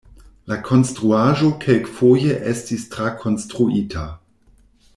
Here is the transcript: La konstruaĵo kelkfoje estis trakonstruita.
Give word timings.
La 0.51 0.55
konstruaĵo 0.69 1.49
kelkfoje 1.65 2.39
estis 2.53 2.87
trakonstruita. 2.95 4.09